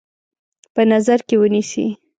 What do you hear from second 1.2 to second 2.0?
کې ونیسي.